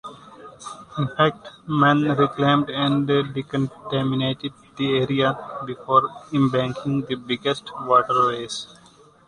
In 0.97 1.09
fact, 1.15 1.47
men 1.67 2.01
reclaimed 2.17 2.71
and 2.71 3.07
decontaminated 3.07 4.51
the 4.75 4.97
area 5.01 5.37
before 5.67 6.09
embanking 6.33 7.05
the 7.07 7.13
biggest 7.13 7.71
waterways. 7.81 8.65